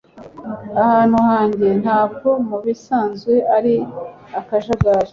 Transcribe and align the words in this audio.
Ahantu 0.83 1.17
hanjye 1.29 1.67
ntabwo 1.81 2.27
mubisanzwe 2.47 3.33
ari 3.55 3.75
akajagari. 4.39 5.09